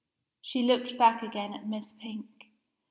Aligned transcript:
She 0.41 0.63
looked 0.63 0.97
back 0.97 1.21
again 1.21 1.53
at 1.53 1.67
Miss 1.69 1.93
Pink. 1.93 2.25